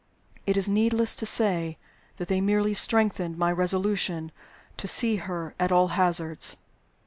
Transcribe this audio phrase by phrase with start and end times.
[0.47, 1.77] It is needless to say
[2.17, 4.31] that they merely strengthened my resolution
[4.77, 6.57] to see her at all hazards.